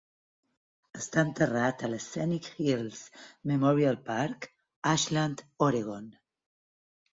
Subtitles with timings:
[0.99, 3.03] Està enterrat al Scenic Hills
[3.53, 4.51] Memorial Park,
[4.97, 6.13] Ashland, Oregon.